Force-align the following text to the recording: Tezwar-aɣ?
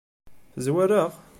Tezwar-aɣ? 0.53 1.11